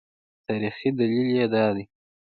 تاریخي 0.47 0.89
دلیل 0.99 1.27
یې 1.37 1.45
دا 1.53 1.65
دی. 1.75 1.83